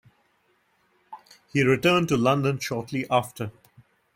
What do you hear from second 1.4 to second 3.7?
He returned to London shortly after.